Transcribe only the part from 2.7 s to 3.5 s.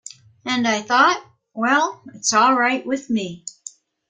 with me.